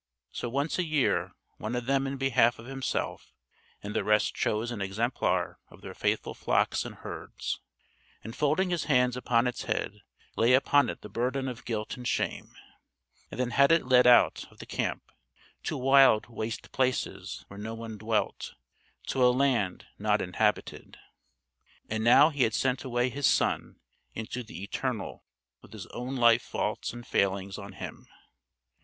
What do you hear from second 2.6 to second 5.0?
himself and the rest chose an